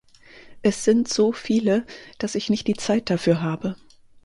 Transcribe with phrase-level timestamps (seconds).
[0.63, 1.85] Es sind so viele,
[2.17, 3.75] dass ich nicht die Zeit dafür habe.